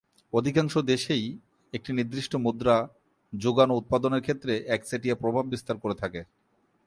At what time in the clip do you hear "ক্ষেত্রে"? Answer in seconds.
4.21-4.53